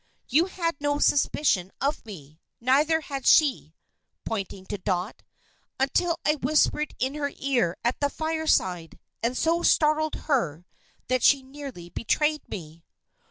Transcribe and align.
You 0.29 0.45
had 0.47 0.75
no 0.79 0.97
suspicion 0.97 1.71
of 1.79 2.03
me; 2.07 2.39
neither 2.59 3.01
had 3.01 3.27
she," 3.27 3.75
pointing 4.25 4.65
to 4.65 4.79
Dot, 4.79 5.21
"until 5.79 6.19
I 6.25 6.39
whispered 6.41 6.95
in 6.97 7.13
her 7.13 7.31
ear 7.37 7.77
at 7.83 7.99
the 7.99 8.09
fireside, 8.09 8.97
and 9.21 9.37
so 9.37 9.61
startled 9.61 10.15
her 10.25 10.65
that 11.07 11.21
she 11.21 11.43
nearly 11.43 11.89
betrayed 11.91 12.41
me." 12.49 12.83